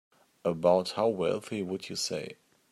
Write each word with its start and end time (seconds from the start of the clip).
About 0.43 0.93
how 0.93 1.09
wealthy 1.09 1.61
would 1.61 1.87
you 1.87 1.95
say? 1.95 2.37